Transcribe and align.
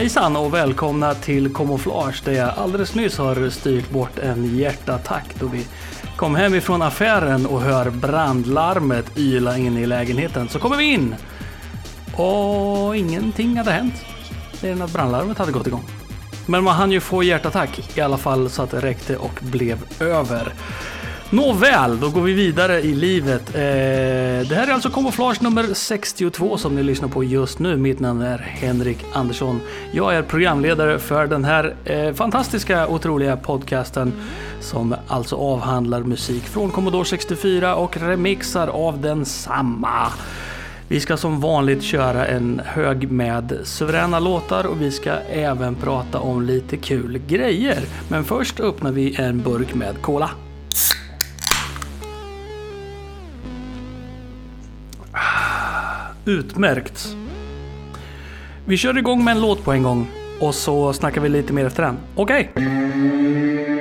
Hejsan 0.00 0.36
och 0.36 0.54
välkomna 0.54 1.14
till 1.14 1.54
Camouflage 1.54 2.22
där 2.24 2.32
jag 2.32 2.48
alldeles 2.48 2.94
nyss 2.94 3.18
har 3.18 3.50
styrt 3.50 3.90
bort 3.90 4.18
en 4.18 4.56
hjärtattack 4.56 5.34
då 5.40 5.46
vi 5.46 5.66
kom 6.16 6.34
hem 6.34 6.54
ifrån 6.54 6.82
affären 6.82 7.46
och 7.46 7.60
hör 7.60 7.90
brandlarmet 7.90 9.18
yla 9.18 9.58
in 9.58 9.78
i 9.78 9.86
lägenheten. 9.86 10.48
Så 10.48 10.58
kommer 10.58 10.76
vi 10.76 10.84
in 10.84 11.14
och 12.16 12.96
ingenting 12.96 13.56
hade 13.56 13.70
hänt. 13.70 13.94
Mer 14.62 14.72
än 14.72 14.82
att 14.82 14.92
brandlarmet 14.92 15.38
hade 15.38 15.52
gått 15.52 15.66
igång. 15.66 15.84
Men 16.46 16.64
man 16.64 16.74
hann 16.74 16.92
ju 16.92 17.00
få 17.00 17.22
hjärtattack 17.22 17.98
i 17.98 18.00
alla 18.00 18.18
fall 18.18 18.50
så 18.50 18.62
att 18.62 18.70
det 18.70 18.80
räckte 18.80 19.16
och 19.16 19.38
blev 19.40 19.78
över. 20.00 20.54
Nåväl, 21.32 22.00
då 22.00 22.10
går 22.10 22.22
vi 22.22 22.32
vidare 22.32 22.80
i 22.80 22.94
livet. 22.94 23.54
Eh, 23.54 23.60
det 24.48 24.54
här 24.54 24.66
är 24.68 24.72
alltså 24.72 24.90
Kamouflage 24.90 25.42
nummer 25.42 25.74
62 25.74 26.58
som 26.58 26.74
ni 26.74 26.82
lyssnar 26.82 27.08
på 27.08 27.24
just 27.24 27.58
nu. 27.58 27.76
Mitt 27.76 28.00
namn 28.00 28.22
är 28.22 28.38
Henrik 28.38 28.98
Andersson. 29.12 29.60
Jag 29.92 30.14
är 30.14 30.22
programledare 30.22 30.98
för 30.98 31.26
den 31.26 31.44
här 31.44 31.74
eh, 31.84 32.12
fantastiska, 32.12 32.88
otroliga 32.88 33.36
podcasten 33.36 34.12
som 34.60 34.94
alltså 35.08 35.36
avhandlar 35.36 36.00
musik 36.00 36.42
från 36.42 36.70
Commodore 36.70 37.04
64 37.04 37.76
och 37.76 37.96
remixar 37.96 38.68
av 38.68 39.00
densamma. 39.00 40.12
Vi 40.88 41.00
ska 41.00 41.16
som 41.16 41.40
vanligt 41.40 41.82
köra 41.82 42.26
en 42.26 42.60
hög 42.64 43.10
med 43.10 43.58
suveräna 43.64 44.18
låtar 44.18 44.64
och 44.66 44.80
vi 44.80 44.90
ska 44.90 45.12
även 45.32 45.74
prata 45.74 46.20
om 46.20 46.42
lite 46.42 46.76
kul 46.76 47.18
grejer. 47.26 47.82
Men 48.08 48.24
först 48.24 48.60
öppnar 48.60 48.92
vi 48.92 49.16
en 49.16 49.42
burk 49.42 49.74
med 49.74 50.02
cola. 50.02 50.30
Utmärkt. 56.24 57.16
Vi 58.64 58.76
kör 58.76 58.98
igång 58.98 59.24
med 59.24 59.32
en 59.32 59.40
låt 59.40 59.64
på 59.64 59.72
en 59.72 59.82
gång 59.82 60.10
och 60.40 60.54
så 60.54 60.92
snackar 60.92 61.20
vi 61.20 61.28
lite 61.28 61.52
mer 61.52 61.66
efter 61.66 61.82
den. 61.82 61.98
Okej? 62.16 62.50
Okay. 62.54 63.79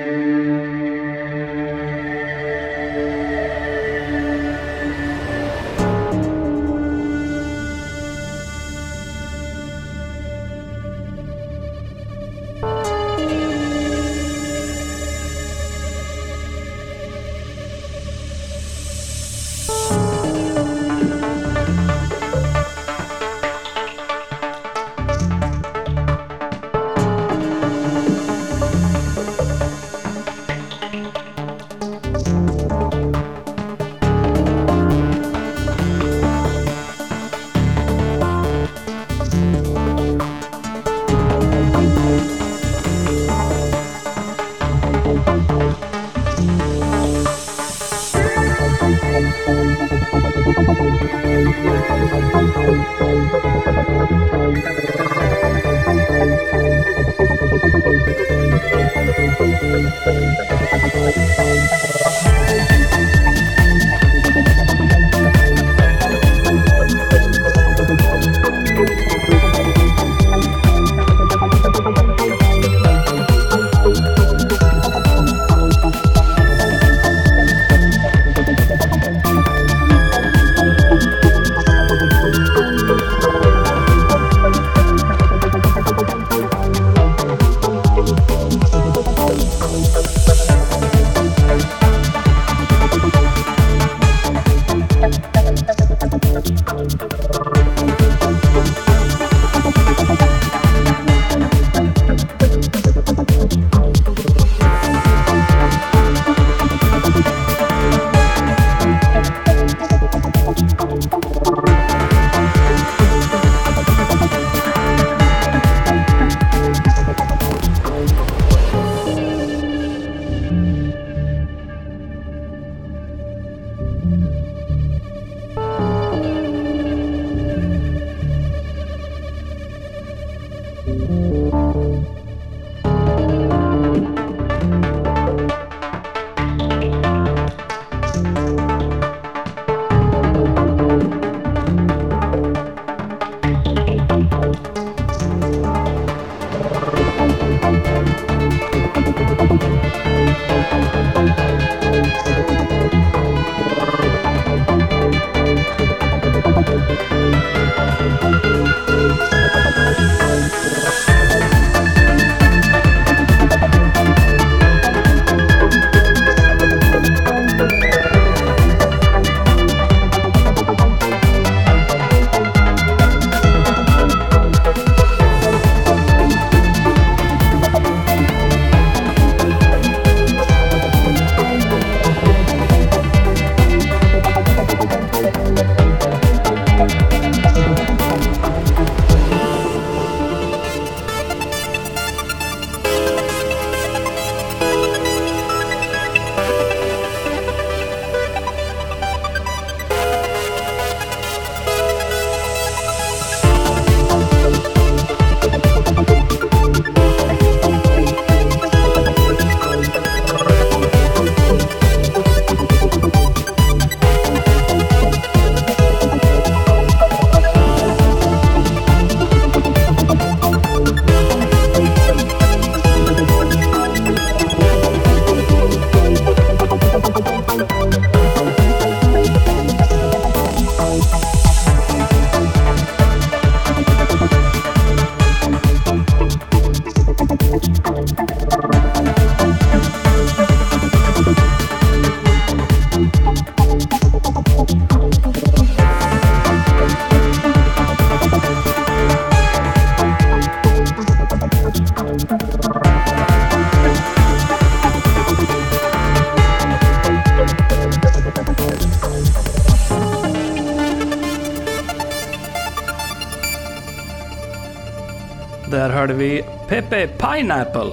Där 265.71 265.89
hörde 265.89 266.13
vi 266.13 266.43
Pepe 266.67 267.07
Pineapple. 267.07 267.91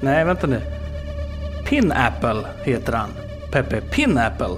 Nej, 0.00 0.24
vänta 0.24 0.46
nu. 0.46 0.60
Pinapple 1.68 2.44
heter 2.64 2.92
han. 2.92 3.08
Pepe 3.52 3.80
Pinapple 3.80 4.56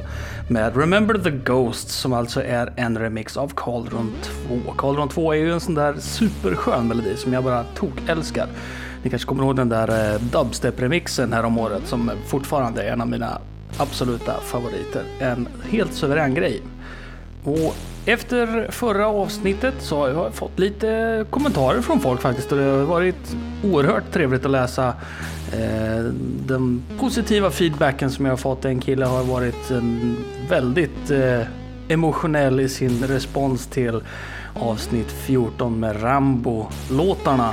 med 0.49 0.77
Remember 0.77 1.19
the 1.19 1.31
Ghost 1.31 1.89
som 1.89 2.13
alltså 2.13 2.43
är 2.45 2.73
en 2.77 2.99
remix 2.99 3.37
av 3.37 3.53
Cauldron 3.57 4.13
2. 4.49 4.73
Cauldron 4.73 5.09
2 5.09 5.33
är 5.33 5.37
ju 5.37 5.53
en 5.53 5.61
sån 5.61 5.75
där 5.75 5.95
superskön 5.99 6.89
melodi 6.89 7.17
som 7.17 7.33
jag 7.33 7.45
bara 7.45 7.65
tok 7.65 8.09
älskar. 8.09 8.47
Ni 9.03 9.11
kanske 9.11 9.29
kommer 9.29 9.45
ihåg 9.45 9.57
den 9.57 9.69
där 9.69 9.89
eh, 9.89 10.21
dubstep-remixen 10.21 11.35
här 11.35 11.45
om 11.45 11.59
året 11.59 11.87
som 11.87 12.11
fortfarande 12.27 12.83
är 12.83 12.93
en 12.93 13.01
av 13.01 13.09
mina 13.09 13.41
absoluta 13.77 14.35
favoriter. 14.41 15.03
En 15.19 15.49
helt 15.71 15.95
suverän 15.95 16.35
grej. 16.35 16.63
Och 17.49 17.77
efter 18.07 18.71
förra 18.71 19.07
avsnittet 19.07 19.75
så 19.79 19.99
har 19.99 20.09
jag 20.09 20.35
fått 20.35 20.59
lite 20.59 21.25
kommentarer 21.31 21.81
från 21.81 22.01
folk 22.01 22.21
faktiskt 22.21 22.53
och 22.53 22.59
det 22.59 22.65
har 22.65 22.83
varit 22.83 23.37
oerhört 23.65 24.13
trevligt 24.13 24.45
att 24.45 24.51
läsa 24.51 24.89
eh, 25.53 26.05
den 26.47 26.83
positiva 26.99 27.51
feedbacken 27.51 28.11
som 28.11 28.25
jag 28.25 28.33
har 28.33 28.37
fått. 28.37 28.65
En 28.65 28.81
kille 28.81 29.05
har 29.05 29.25
varit 29.25 29.71
en 29.71 30.17
väldigt 30.49 31.11
eh, 31.11 31.41
emotionell 31.89 32.61
i 32.61 32.69
sin 32.69 33.05
respons 33.05 33.67
till 33.67 34.01
avsnitt 34.55 35.11
14 35.11 35.81
med 35.81 36.03
Rambo-låtarna. 36.03 37.53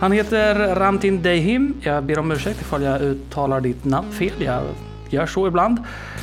Han 0.00 0.12
heter 0.12 0.74
Ramtin 0.74 1.22
Dehim. 1.22 1.74
Jag 1.82 2.04
ber 2.04 2.18
om 2.18 2.32
ursäkt 2.32 2.60
ifall 2.60 2.82
jag 2.82 3.02
uttalar 3.02 3.60
ditt 3.60 3.84
namn 3.84 4.12
fel. 4.12 4.32
Jag 4.38 4.62
gör 5.10 5.26
så 5.26 5.46
ibland. 5.46 5.78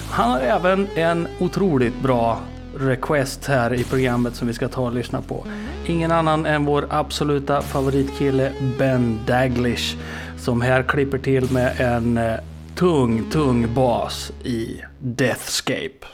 Han 0.10 0.32
har 0.32 0.40
även 0.40 0.88
en 0.96 1.28
otroligt 1.40 2.02
bra 2.02 2.40
request 2.80 3.46
här 3.46 3.74
i 3.74 3.84
programmet 3.84 4.36
som 4.36 4.48
vi 4.48 4.54
ska 4.54 4.68
ta 4.68 4.82
och 4.82 4.94
lyssna 4.94 5.22
på. 5.22 5.46
Ingen 5.86 6.12
annan 6.12 6.46
än 6.46 6.66
vår 6.66 6.88
absoluta 6.90 7.62
favoritkille 7.62 8.52
Ben 8.80 9.20
Daglish 9.28 9.98
som 10.38 10.62
här 10.62 10.84
klipper 10.84 11.18
till 11.18 11.52
med 11.52 11.82
en 11.82 12.18
eh, 12.18 12.34
tung, 12.76 13.30
tung 13.32 13.74
bas 13.74 14.32
i 14.44 14.82
Deathscape. 15.00 16.06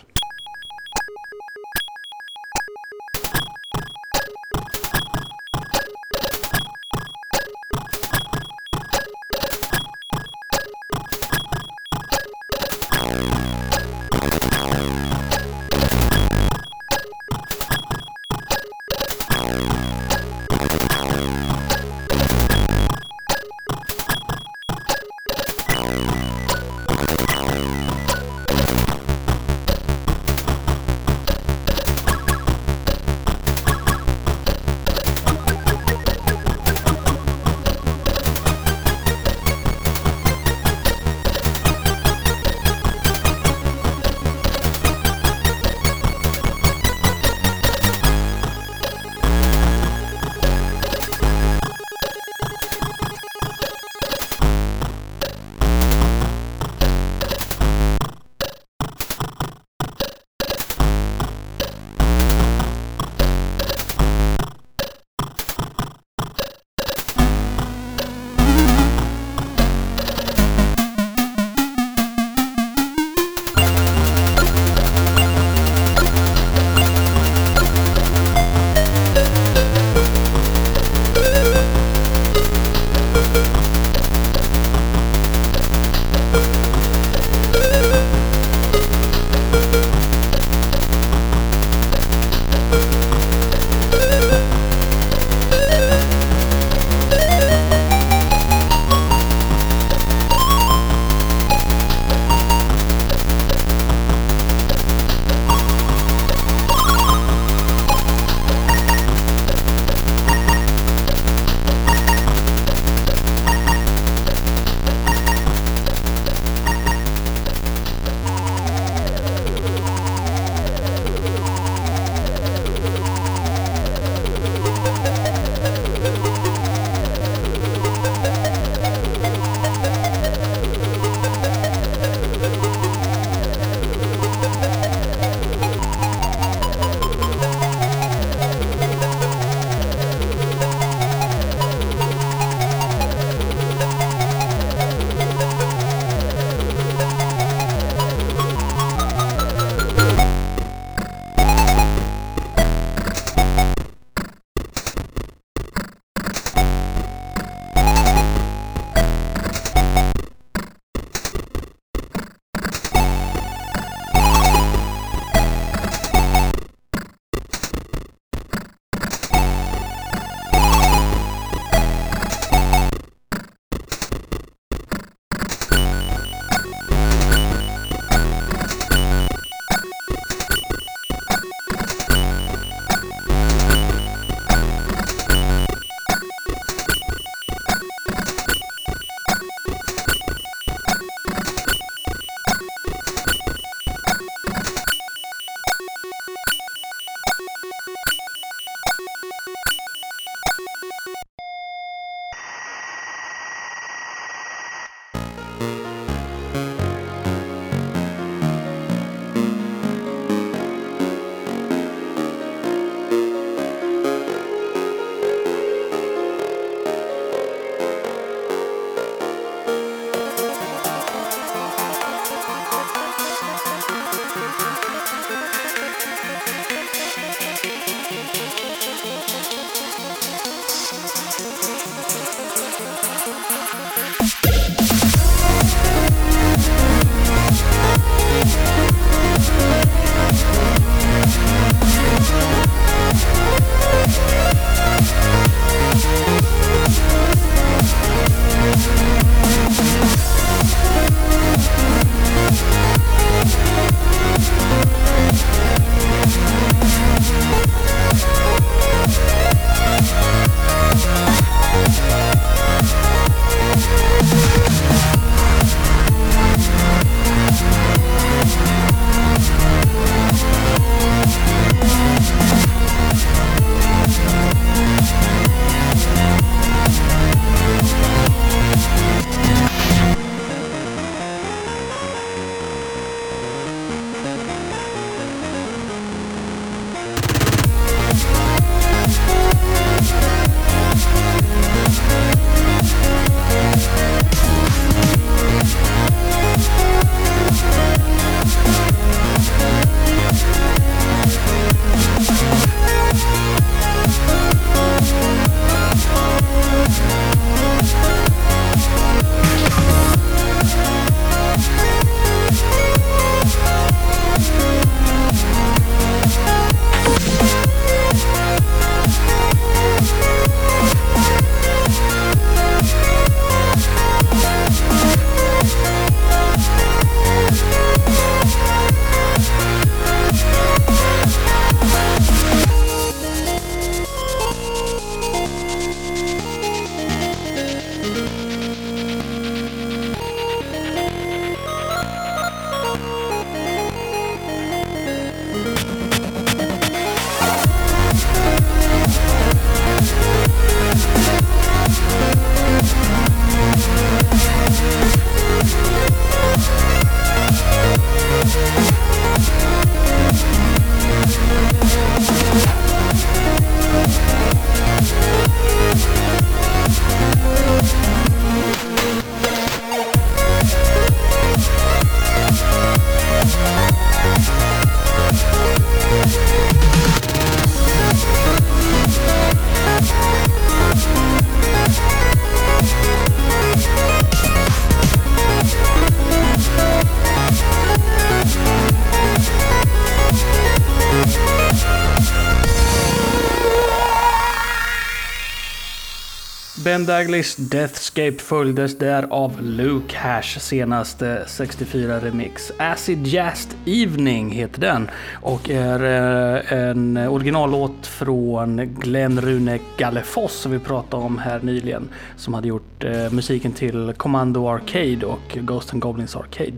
Ben 396.91 397.05
Daglys 397.05 397.55
Deathscape 397.55 398.37
följdes 398.37 398.97
där 398.97 399.27
av 399.29 399.61
Luke 399.61 400.17
Hash 400.17 400.59
senaste 400.59 401.43
64-remix. 401.47 402.71
Acid 402.77 403.27
Jazz 403.27 403.67
Evening 403.85 404.51
heter 404.51 404.81
den 404.81 405.09
och 405.33 405.69
är 405.69 406.03
eh, 406.03 406.89
en 406.89 407.17
originallåt 407.17 408.07
från 408.07 408.95
Glenn 408.99 409.41
Rune 409.41 409.79
Gallefoss 409.97 410.53
som 410.53 410.71
vi 410.71 410.79
pratade 410.79 411.23
om 411.23 411.37
här 411.37 411.59
nyligen. 411.59 412.09
Som 412.37 412.53
hade 412.53 412.67
gjort 412.67 413.03
eh, 413.03 413.31
musiken 413.31 413.71
till 413.71 414.13
Commando 414.17 414.67
Arcade 414.67 415.25
och 415.25 415.57
Ghost 415.61 415.93
and 415.93 416.01
Goblins 416.01 416.35
Arcade. 416.35 416.77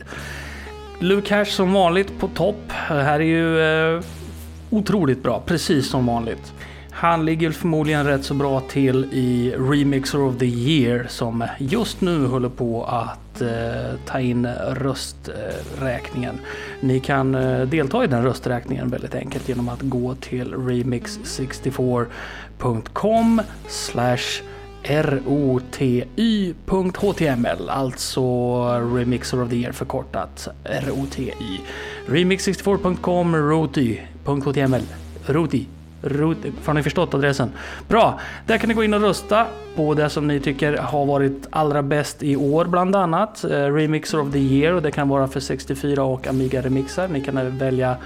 Luke 0.99 1.35
Hash 1.35 1.51
som 1.51 1.73
vanligt 1.73 2.19
på 2.19 2.27
topp. 2.27 2.63
Det 2.67 3.03
Här 3.03 3.19
är 3.19 3.23
ju 3.23 3.59
eh, 3.95 4.01
otroligt 4.69 5.23
bra, 5.23 5.43
precis 5.45 5.89
som 5.89 6.05
vanligt. 6.05 6.53
Han 7.03 7.25
ligger 7.25 7.51
förmodligen 7.51 8.05
rätt 8.05 8.25
så 8.25 8.33
bra 8.33 8.59
till 8.59 9.05
i 9.11 9.53
Remixer 9.57 10.21
of 10.21 10.37
the 10.37 10.45
Year 10.45 11.05
som 11.09 11.47
just 11.59 12.01
nu 12.01 12.25
håller 12.25 12.49
på 12.49 12.83
att 12.83 13.41
eh, 13.41 13.47
ta 14.05 14.19
in 14.19 14.47
rösträkningen. 14.71 16.39
Ni 16.79 16.99
kan 16.99 17.35
eh, 17.35 17.61
delta 17.61 18.03
i 18.03 18.07
den 18.07 18.23
rösträkningen 18.23 18.89
väldigt 18.89 19.15
enkelt 19.15 19.49
genom 19.49 19.69
att 19.69 19.81
gå 19.81 20.15
till 20.15 20.53
remix64.com 20.53 23.41
roty.html 26.05 27.69
alltså 27.69 28.21
Remixer 28.95 29.41
of 29.41 29.49
the 29.49 29.55
Year 29.55 29.71
förkortat 29.71 30.47
ROTI. 30.63 31.33
Remix64.com 32.07 33.35
roty.html 33.35 34.83
roty 35.25 35.65
har 36.65 36.73
ni 36.73 36.83
förstått 36.83 37.13
adressen? 37.13 37.51
Bra! 37.87 38.19
Där 38.45 38.57
kan 38.57 38.67
ni 38.67 38.73
gå 38.73 38.83
in 38.83 38.93
och 38.93 39.01
rösta 39.01 39.45
på 39.75 39.93
det 39.93 40.09
som 40.09 40.27
ni 40.27 40.39
tycker 40.39 40.77
har 40.77 41.05
varit 41.05 41.47
allra 41.49 41.83
bäst 41.83 42.23
i 42.23 42.35
år 42.35 42.65
bland 42.65 42.95
annat. 42.95 43.43
Eh, 43.43 43.49
Remixer 43.49 44.19
of 44.19 44.31
the 44.31 44.39
year 44.39 44.73
och 44.73 44.81
det 44.81 44.91
kan 44.91 45.09
vara 45.09 45.27
för 45.27 45.39
64 45.39 46.03
och 46.03 46.27
Amiga 46.27 46.61
remixar. 46.61 47.07
Ni 47.07 47.21
kan 47.21 47.57
välja 47.57 47.97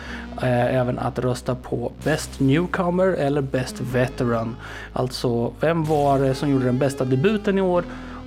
eh, 0.41 0.75
även 0.75 0.99
att 0.99 1.19
rösta 1.19 1.55
på 1.55 1.91
Best 2.03 2.39
Newcomer 2.39 3.07
eller 3.07 3.41
Best 3.41 3.81
Veteran. 3.81 4.55
Alltså 4.93 5.53
vem 5.59 5.83
var 5.83 6.19
det 6.19 6.35
som 6.35 6.49
gjorde 6.49 6.65
den 6.65 6.77
bästa 6.77 7.05
debuten 7.05 7.57
i 7.57 7.61
år 7.61 7.83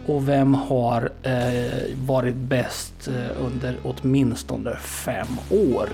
och 0.06 0.28
vem 0.28 0.54
har 0.54 1.10
eh, 1.22 1.96
varit 2.06 2.34
bäst 2.34 3.08
eh, 3.08 3.44
under 3.46 3.76
åtminstone 3.82 4.76
fem 4.76 5.26
år? 5.50 5.88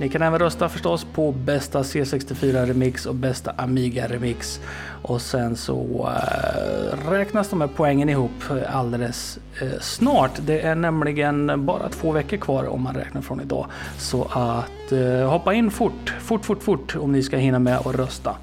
Ni 0.00 0.08
kan 0.08 0.22
även 0.22 0.38
rösta 0.38 0.68
förstås 0.68 1.06
på 1.14 1.32
bästa 1.32 1.82
C64-remix 1.82 3.06
och 3.06 3.14
bästa 3.14 3.52
Amiga-remix. 3.56 4.60
Och 5.02 5.22
sen 5.22 5.56
så 5.56 6.08
äh, 6.08 7.10
räknas 7.10 7.48
de 7.48 7.60
här 7.60 7.68
poängen 7.76 8.08
ihop 8.08 8.30
alldeles 8.68 9.38
äh, 9.60 9.80
snart. 9.80 10.30
Det 10.46 10.60
är 10.60 10.74
nämligen 10.74 11.66
bara 11.66 11.88
två 11.88 12.12
veckor 12.12 12.36
kvar 12.36 12.64
om 12.64 12.82
man 12.82 12.94
räknar 12.94 13.22
från 13.22 13.40
idag. 13.40 13.66
Så 13.98 14.24
att 14.24 14.92
äh, 14.92 15.30
hoppa 15.30 15.54
in 15.54 15.70
fort, 15.70 16.14
fort, 16.20 16.44
fort, 16.44 16.62
fort 16.62 16.96
om 16.96 17.12
ni 17.12 17.22
ska 17.22 17.36
hinna 17.36 17.58
med 17.58 17.76
att 17.76 17.94
rösta. 17.94 18.36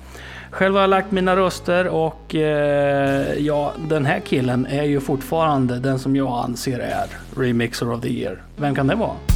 Själv 0.51 0.73
har 0.73 0.81
jag 0.81 0.89
lagt 0.89 1.11
mina 1.11 1.35
röster 1.35 1.87
och 1.87 2.35
ja, 3.37 3.73
den 3.89 4.05
här 4.05 4.19
killen 4.19 4.65
är 4.65 4.83
ju 4.83 4.99
fortfarande 4.99 5.79
den 5.79 5.99
som 5.99 6.15
jag 6.15 6.43
anser 6.43 6.79
är 6.79 7.05
Remixer 7.41 7.91
of 7.91 8.01
the 8.01 8.09
year. 8.09 8.41
Vem 8.57 8.75
kan 8.75 8.87
det 8.87 8.95
vara? 8.95 9.34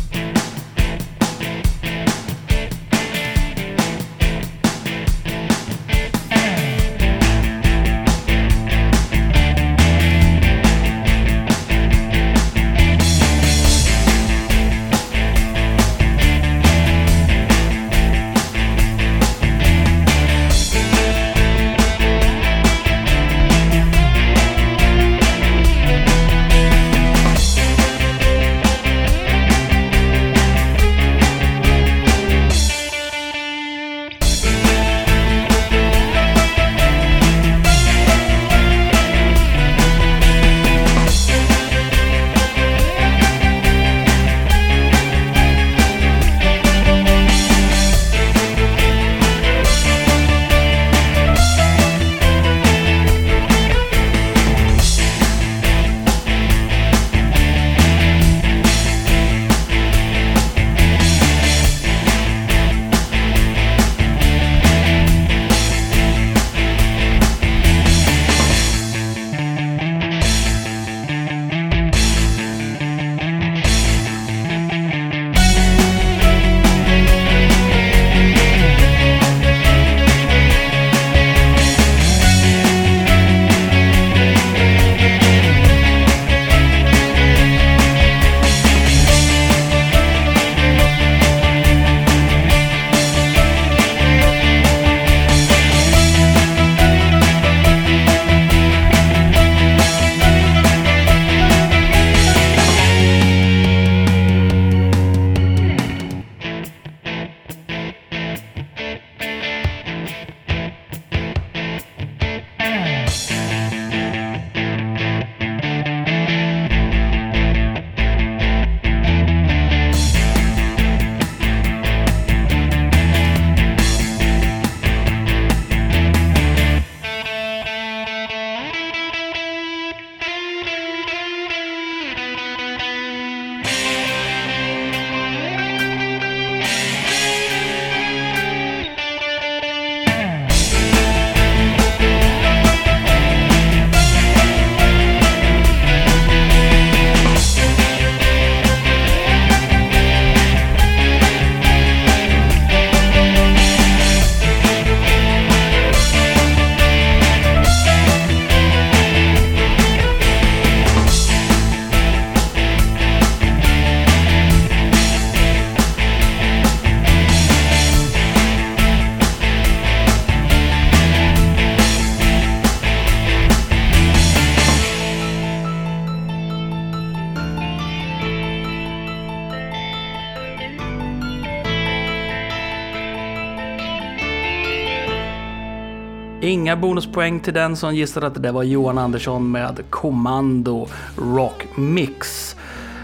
Inga 186.69 186.75
bonuspoäng 186.75 187.39
till 187.39 187.53
den 187.53 187.75
som 187.75 187.95
gissade 187.95 188.27
att 188.27 188.43
det 188.43 188.51
var 188.51 188.63
Johan 188.63 188.97
Andersson 188.97 189.51
med 189.51 189.83
Kommando 189.89 190.87
Rock 191.17 191.67
Mix. 191.75 192.55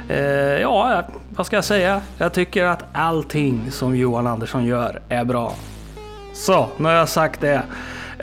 Eh, 0.10 0.17
ja, 0.62 1.04
vad 1.30 1.45
ska 1.45 1.56
jag 1.56 1.65
säga? 1.65 2.01
Jag 2.17 2.34
tycker 2.34 2.63
att 2.63 2.84
allting 2.93 3.71
som 3.71 3.95
Johan 3.95 4.28
Andersson 4.28 4.65
gör 4.65 5.01
är 5.10 5.25
bra. 5.25 5.56
Så, 6.34 6.69
nu 6.78 6.84
har 6.84 6.91
jag 6.91 7.10
sagt 7.10 7.41
det. 7.41 7.62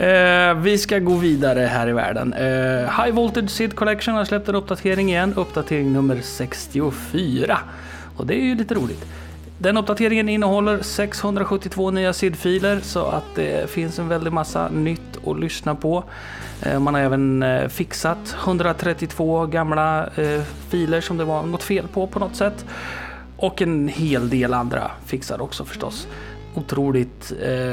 Eh, 0.06 0.54
vi 0.54 0.78
ska 0.78 0.98
gå 0.98 1.14
vidare 1.14 1.60
här 1.60 1.88
i 1.88 1.92
världen. 1.92 2.32
Eh, 2.32 3.02
High 3.04 3.14
Voltage 3.14 3.50
Sid 3.50 3.76
Collection 3.76 4.14
har 4.14 4.24
släppt 4.24 4.48
en 4.48 4.54
uppdatering 4.54 5.08
igen, 5.08 5.34
uppdatering 5.36 5.92
nummer 5.92 6.20
64. 6.22 7.58
Och 8.16 8.26
det 8.26 8.34
är 8.34 8.44
ju 8.44 8.54
lite 8.54 8.74
roligt. 8.74 9.06
Den 9.62 9.76
uppdateringen 9.76 10.28
innehåller 10.28 10.82
672 10.82 11.90
nya 11.90 12.12
SID-filer 12.12 12.80
så 12.80 13.06
att 13.06 13.24
det 13.34 13.70
finns 13.70 13.98
en 13.98 14.08
väldig 14.08 14.32
massa 14.32 14.68
nytt 14.68 15.11
att 15.26 15.40
lyssna 15.40 15.74
på. 15.74 16.04
Eh, 16.62 16.80
man 16.80 16.94
har 16.94 17.00
även 17.00 17.42
eh, 17.42 17.68
fixat 17.68 18.36
132 18.44 19.46
gamla 19.46 20.06
eh, 20.06 20.42
filer 20.68 21.00
som 21.00 21.16
det 21.16 21.24
var 21.24 21.42
något 21.42 21.62
fel 21.62 21.88
på 21.88 22.06
på 22.06 22.18
något 22.18 22.36
sätt. 22.36 22.64
Och 23.36 23.62
en 23.62 23.88
hel 23.88 24.28
del 24.28 24.54
andra 24.54 24.90
fixar 25.06 25.42
också 25.42 25.64
förstås 25.64 26.08
otroligt 26.54 27.32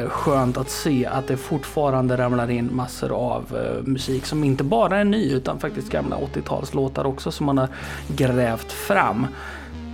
skönt 0.09 0.57
att 0.57 0.69
se 0.69 1.05
att 1.05 1.27
det 1.27 1.37
fortfarande 1.37 2.17
ramlar 2.17 2.49
in 2.49 2.69
massor 2.75 3.11
av 3.11 3.43
musik 3.83 4.25
som 4.25 4.43
inte 4.43 4.63
bara 4.63 4.97
är 4.97 5.03
ny 5.03 5.31
utan 5.31 5.59
faktiskt 5.59 5.89
gamla 5.89 6.15
80-talslåtar 6.15 7.05
också 7.05 7.31
som 7.31 7.45
man 7.45 7.57
har 7.57 7.67
grävt 8.07 8.71
fram. 8.71 9.27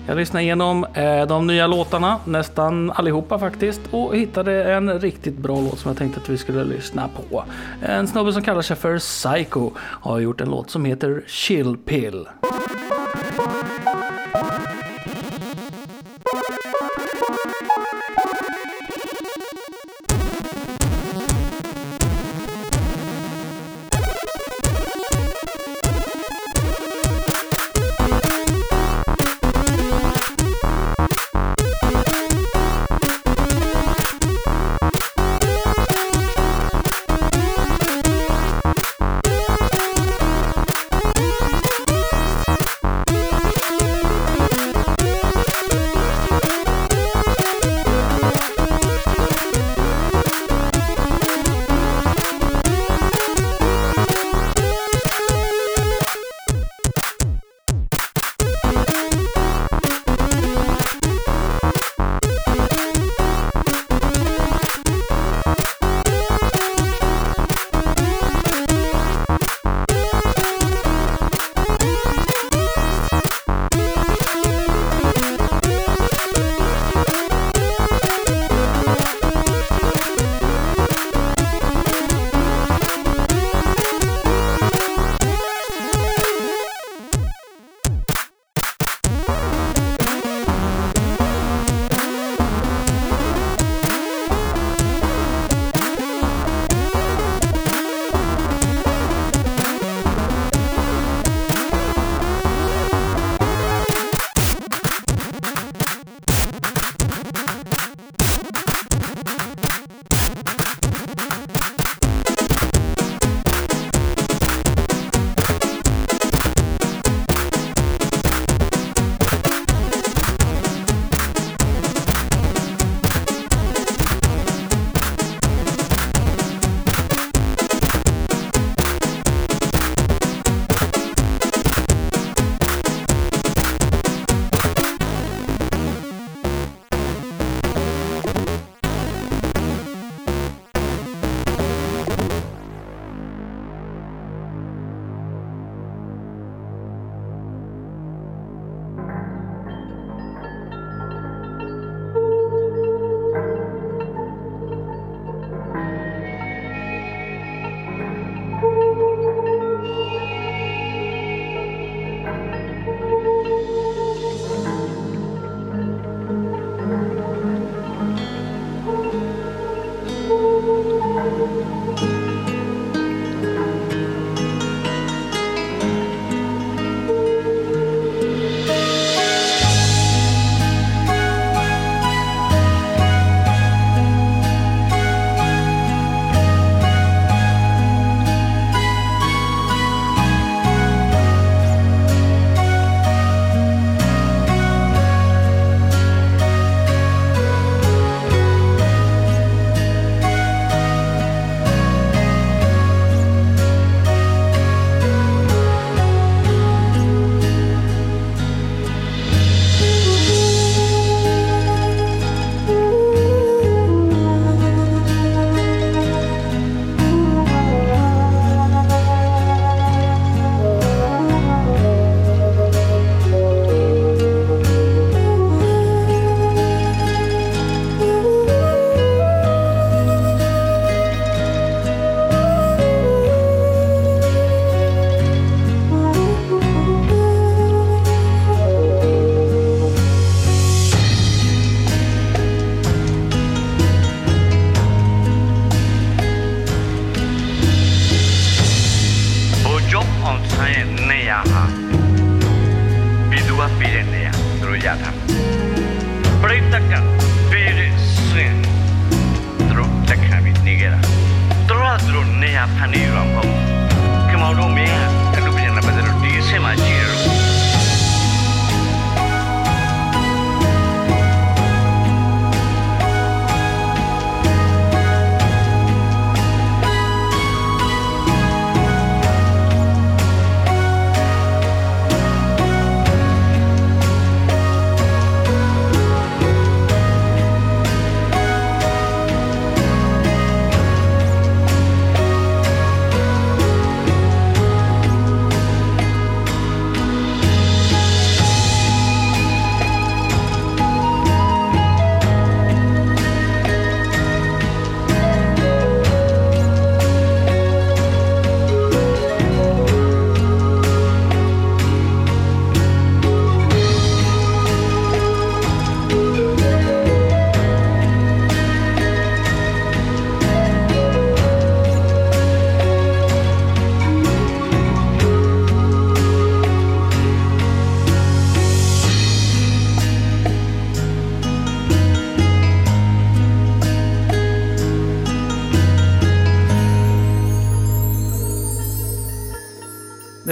Jag 0.07 0.17
lyssnade 0.17 0.43
igenom 0.43 0.85
eh, 0.93 1.27
de 1.27 1.47
nya 1.47 1.67
låtarna, 1.67 2.19
nästan 2.25 2.91
allihopa 2.91 3.39
faktiskt, 3.39 3.81
och 3.91 4.15
hittade 4.15 4.73
en 4.73 4.99
riktigt 4.99 5.37
bra 5.37 5.61
låt 5.61 5.79
som 5.79 5.89
jag 5.89 5.97
tänkte 5.97 6.19
att 6.19 6.29
vi 6.29 6.37
skulle 6.37 6.63
lyssna 6.63 7.09
på. 7.29 7.43
En 7.81 8.07
snubbe 8.07 8.33
som 8.33 8.41
kallar 8.41 8.61
sig 8.61 8.75
för 8.75 8.99
Psycho 8.99 9.71
har 9.77 10.19
gjort 10.19 10.41
en 10.41 10.49
låt 10.49 10.69
som 10.69 10.85
heter 10.85 11.23
Chill 11.27 11.77
Pill. 11.77 12.27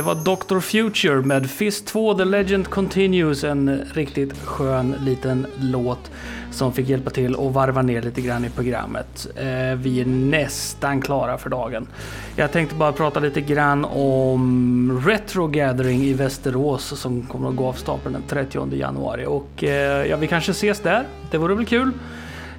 Var 0.03 0.15
Dr. 0.15 0.59
Future 0.59 1.21
med 1.21 1.49
Fist 1.49 1.87
2 1.87 2.13
The 2.13 2.25
Legend 2.25 2.67
Continues. 2.67 3.43
En 3.43 3.81
riktigt 3.93 4.45
skön 4.45 4.95
liten 5.05 5.47
låt 5.59 6.11
som 6.51 6.73
fick 6.73 6.89
hjälpa 6.89 7.09
till 7.09 7.35
att 7.35 7.53
varva 7.53 7.81
ner 7.81 8.01
lite 8.01 8.21
grann 8.21 8.45
i 8.45 8.49
programmet. 8.49 9.27
Eh, 9.35 9.75
vi 9.75 10.01
är 10.01 10.05
nästan 10.05 11.01
klara 11.01 11.37
för 11.37 11.49
dagen. 11.49 11.87
Jag 12.35 12.51
tänkte 12.51 12.75
bara 12.75 12.91
prata 12.91 13.19
lite 13.19 13.41
grann 13.41 13.85
om 13.85 15.01
Retro 15.05 15.47
Gathering 15.47 16.01
i 16.01 16.13
Västerås 16.13 16.99
som 16.99 17.21
kommer 17.21 17.49
att 17.49 17.55
gå 17.55 17.67
av 17.67 17.73
stapeln 17.73 18.13
den 18.13 18.23
30 18.27 18.75
januari. 18.75 19.25
Och 19.25 19.63
eh, 19.63 20.05
ja, 20.05 20.17
vi 20.17 20.27
kanske 20.27 20.51
ses 20.51 20.79
där. 20.79 21.05
Det 21.31 21.37
vore 21.37 21.55
väl 21.55 21.65
kul. 21.65 21.91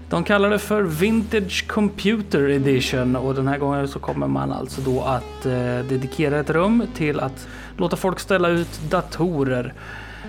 De 0.08 0.24
kallar 0.24 0.50
det 0.50 0.58
för 0.58 0.82
Vintage 0.82 1.68
Computer 1.68 2.50
Edition 2.50 3.16
och 3.16 3.34
den 3.34 3.48
här 3.48 3.58
gången 3.58 3.88
så 3.88 3.98
kommer 3.98 4.26
man 4.26 4.52
alltså 4.52 4.80
då 4.80 5.02
att 5.02 5.46
eh, 5.46 5.52
dedikera 5.88 6.40
ett 6.40 6.50
rum 6.50 6.86
till 6.94 7.20
att 7.20 7.48
låta 7.76 7.96
folk 7.96 8.20
ställa 8.20 8.48
ut 8.48 8.80
datorer. 8.90 9.74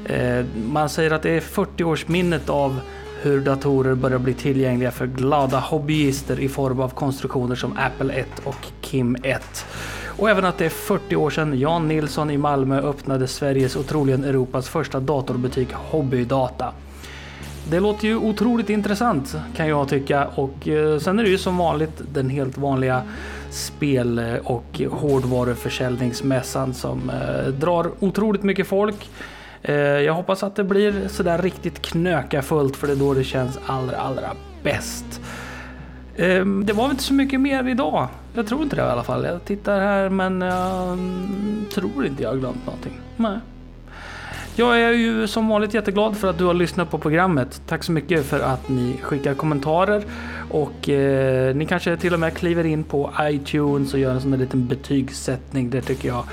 Eh, 0.05 0.45
man 0.65 0.89
säger 0.89 1.11
att 1.11 1.21
det 1.21 1.31
är 1.31 1.41
40-årsminnet 1.41 2.49
av 2.49 2.79
hur 3.21 3.41
datorer 3.41 3.95
börjar 3.95 4.19
bli 4.19 4.33
tillgängliga 4.33 4.91
för 4.91 5.07
glada 5.07 5.59
hobbyister 5.59 6.39
i 6.39 6.49
form 6.49 6.79
av 6.79 6.89
konstruktioner 6.89 7.55
som 7.55 7.77
Apple 7.77 8.13
1 8.13 8.27
och 8.43 8.67
Kim 8.81 9.17
1. 9.23 9.65
Och 10.17 10.29
även 10.29 10.45
att 10.45 10.57
det 10.57 10.65
är 10.65 10.69
40 10.69 11.15
år 11.15 11.29
sedan 11.29 11.59
Jan 11.59 11.87
Nilsson 11.87 12.31
i 12.31 12.37
Malmö 12.37 12.81
öppnade 12.81 13.27
Sveriges 13.27 13.75
och 13.75 13.87
troligen 13.87 14.23
Europas 14.23 14.69
första 14.69 14.99
datorbutik 14.99 15.73
Hobbydata. 15.73 16.73
Det 17.69 17.79
låter 17.79 18.07
ju 18.07 18.15
otroligt 18.15 18.69
intressant 18.69 19.35
kan 19.55 19.67
jag 19.67 19.89
tycka 19.89 20.27
och 20.27 20.67
eh, 20.67 20.99
sen 20.99 21.19
är 21.19 21.23
det 21.23 21.29
ju 21.29 21.37
som 21.37 21.57
vanligt 21.57 22.01
den 22.13 22.29
helt 22.29 22.57
vanliga 22.57 23.01
spel 23.49 24.39
och 24.43 24.81
hårdvaruförsäljningsmässan 24.91 26.73
som 26.73 27.09
eh, 27.09 27.47
drar 27.47 27.91
otroligt 27.99 28.43
mycket 28.43 28.67
folk. 28.67 29.09
Eh, 29.61 29.75
jag 29.75 30.13
hoppas 30.13 30.43
att 30.43 30.55
det 30.55 30.63
blir 30.63 31.07
sådär 31.07 31.37
riktigt 31.37 31.81
knökafullt 31.81 32.75
för 32.75 32.87
det 32.87 32.93
är 32.93 32.97
då 32.97 33.13
det 33.13 33.23
känns 33.23 33.59
allra 33.65 33.97
allra 33.97 34.31
bäst. 34.63 35.21
Ehm, 36.17 36.65
det 36.65 36.73
var 36.73 36.83
väl 36.83 36.91
inte 36.91 37.03
så 37.03 37.13
mycket 37.13 37.41
mer 37.41 37.67
idag. 37.67 38.07
Jag 38.33 38.47
tror 38.47 38.63
inte 38.63 38.75
det 38.75 38.81
i 38.81 38.85
alla 38.85 39.03
fall. 39.03 39.25
Jag 39.25 39.45
tittar 39.45 39.79
här 39.79 40.09
men 40.09 40.41
jag 40.41 40.97
tror 41.73 42.05
inte 42.05 42.23
jag 42.23 42.29
har 42.29 42.37
glömt 42.37 42.65
någonting. 42.65 42.99
Nej. 43.17 43.39
Jag 44.57 44.81
är 44.81 44.91
ju 44.91 45.27
som 45.27 45.47
vanligt 45.47 45.73
jätteglad 45.73 46.17
för 46.17 46.29
att 46.29 46.37
du 46.37 46.45
har 46.45 46.53
lyssnat 46.53 46.91
på 46.91 46.97
programmet. 46.97 47.61
Tack 47.67 47.83
så 47.83 47.91
mycket 47.91 48.25
för 48.25 48.39
att 48.39 48.69
ni 48.69 48.97
skickar 49.01 49.33
kommentarer 49.33 50.03
och 50.51 50.89
eh, 50.89 51.55
ni 51.55 51.65
kanske 51.65 51.97
till 51.97 52.13
och 52.13 52.19
med 52.19 52.33
kliver 52.33 52.65
in 52.65 52.83
på 52.83 53.11
iTunes 53.21 53.93
och 53.93 53.99
gör 53.99 54.11
en 54.11 54.21
sån 54.21 54.31
där 54.31 54.37
liten 54.37 54.67
betygssättning. 54.67 55.69
Det 55.69 55.81
tycker 55.81 56.07
jag 56.07 56.23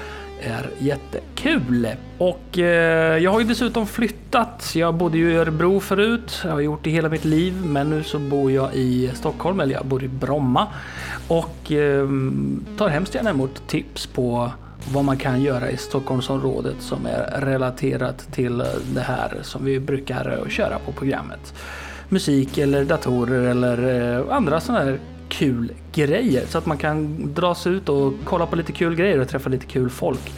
är 0.40 0.70
jättekul. 0.78 1.88
Och 2.18 2.58
eh, 2.58 3.18
jag 3.18 3.30
har 3.30 3.40
ju 3.40 3.46
dessutom 3.46 3.86
flyttat. 3.86 4.72
Jag 4.74 4.94
bodde 4.94 5.18
ju 5.18 5.32
i 5.32 5.36
Örebro 5.36 5.80
förut. 5.80 6.40
Jag 6.44 6.50
har 6.50 6.60
gjort 6.60 6.84
det 6.84 6.90
hela 6.90 7.08
mitt 7.08 7.24
liv, 7.24 7.54
men 7.64 7.90
nu 7.90 8.02
så 8.02 8.18
bor 8.18 8.52
jag 8.52 8.74
i 8.74 9.10
Stockholm, 9.14 9.60
eller 9.60 9.74
jag 9.74 9.86
bor 9.86 10.04
i 10.04 10.08
Bromma 10.08 10.68
och 11.28 11.72
eh, 11.72 12.08
tar 12.78 12.88
hemskt 12.88 13.14
gärna 13.14 13.30
emot 13.30 13.68
tips 13.68 14.06
på 14.06 14.50
vad 14.92 15.04
man 15.04 15.16
kan 15.16 15.42
göra 15.42 15.70
i 15.70 15.76
Stockholmsområdet 15.76 16.76
som 16.80 17.06
är 17.06 17.40
relaterat 17.40 18.32
till 18.32 18.58
det 18.94 19.00
här 19.00 19.38
som 19.42 19.64
vi 19.64 19.80
brukar 19.80 20.46
köra 20.48 20.78
på 20.78 20.92
programmet. 20.92 21.54
Musik 22.08 22.58
eller 22.58 22.84
datorer 22.84 23.48
eller 23.48 24.18
eh, 24.18 24.36
andra 24.36 24.60
sådana 24.60 24.84
här 24.84 24.98
kul 25.28 25.72
grejer 25.92 26.46
så 26.46 26.58
att 26.58 26.66
man 26.66 26.78
kan 26.78 27.18
dra 27.34 27.54
sig 27.54 27.72
ut 27.72 27.88
och 27.88 28.12
kolla 28.24 28.46
på 28.46 28.56
lite 28.56 28.72
kul 28.72 28.94
grejer 28.94 29.18
och 29.18 29.28
träffa 29.28 29.48
lite 29.48 29.66
kul 29.66 29.90
folk. 29.90 30.32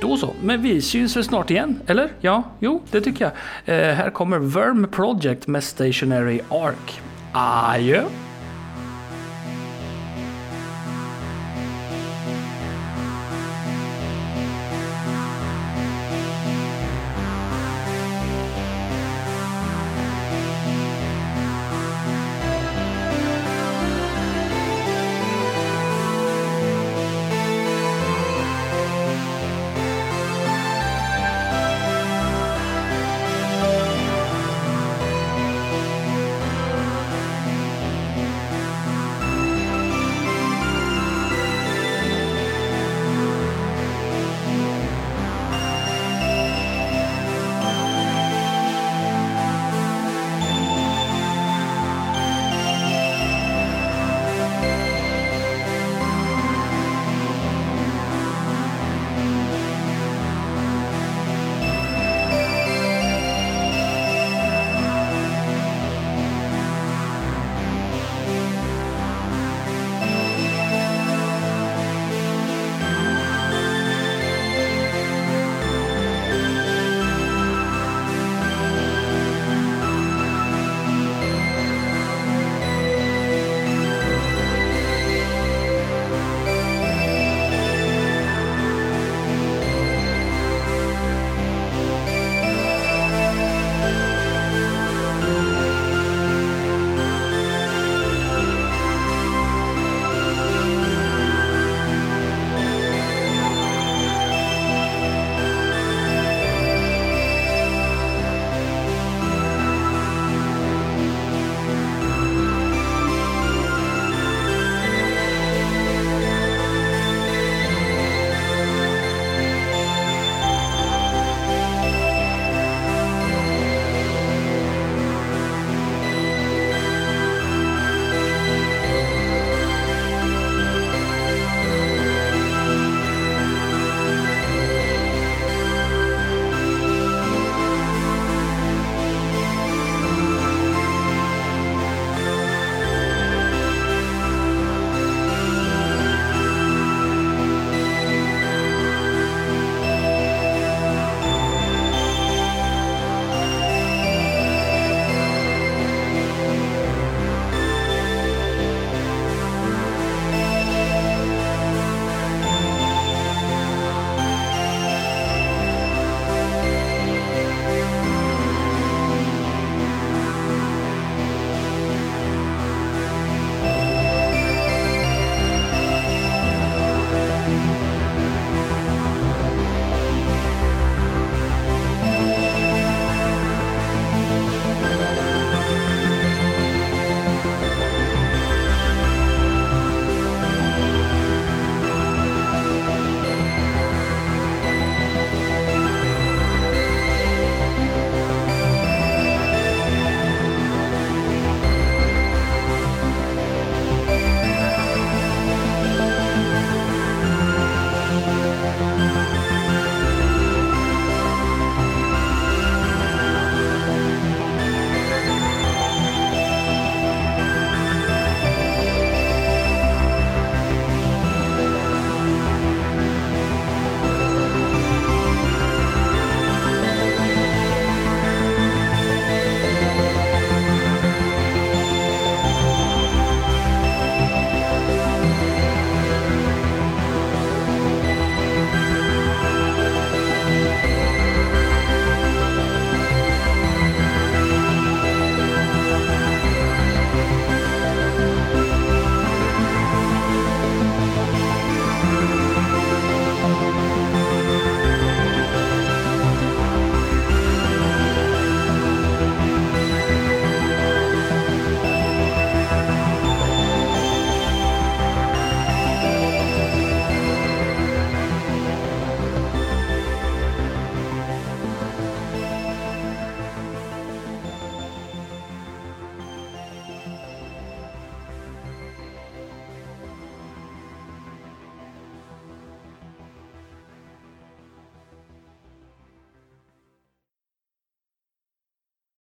Då 0.00 0.16
så, 0.16 0.34
men 0.42 0.62
vi 0.62 0.82
syns 0.82 1.16
väl 1.16 1.24
snart 1.24 1.50
igen? 1.50 1.80
Eller? 1.86 2.12
Ja, 2.20 2.42
jo, 2.58 2.82
det 2.90 3.00
tycker 3.00 3.24
jag. 3.24 3.32
Eh, 3.78 3.94
här 3.94 4.10
kommer 4.10 4.38
Verm 4.38 4.88
Project 4.90 5.46
med 5.46 5.64
Stationary 5.64 6.40
Ark. 6.48 7.00
Adjö! 7.32 8.02